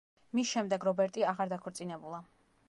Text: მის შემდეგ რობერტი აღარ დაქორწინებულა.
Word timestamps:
მის 0.37 0.53
შემდეგ 0.53 0.87
რობერტი 0.89 1.27
აღარ 1.33 1.53
დაქორწინებულა. 1.53 2.25